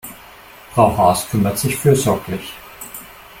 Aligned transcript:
Frau 0.73 0.97
Haas 0.97 1.29
kümmert 1.29 1.59
sich 1.59 1.75
fürsorglich. 1.75 2.53